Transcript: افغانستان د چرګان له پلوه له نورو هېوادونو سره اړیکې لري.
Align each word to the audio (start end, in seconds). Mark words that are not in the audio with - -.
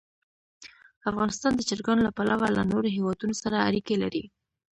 افغانستان 1.09 1.51
د 1.55 1.61
چرګان 1.69 1.99
له 2.03 2.11
پلوه 2.17 2.47
له 2.57 2.63
نورو 2.71 2.87
هېوادونو 2.97 3.33
سره 3.43 3.63
اړیکې 3.67 3.95
لري. 4.03 4.23